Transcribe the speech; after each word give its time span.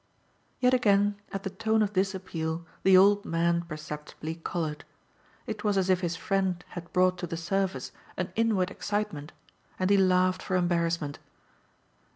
Yet 0.59 0.73
again, 0.73 1.21
at 1.31 1.43
the 1.43 1.51
tone 1.51 1.83
of 1.83 1.93
this 1.93 2.15
appeal, 2.15 2.65
the 2.81 2.97
old 2.97 3.23
man 3.23 3.61
perceptibly 3.61 4.33
coloured. 4.33 4.83
It 5.45 5.63
was 5.63 5.77
as 5.77 5.91
if 5.91 6.01
his 6.01 6.15
friend 6.15 6.65
had 6.69 6.91
brought 6.91 7.19
to 7.19 7.27
the 7.27 7.37
surface 7.37 7.91
an 8.17 8.33
inward 8.35 8.71
excitement, 8.71 9.31
and 9.77 9.91
he 9.91 9.97
laughed 9.97 10.41
for 10.41 10.55
embarrassment. 10.55 11.19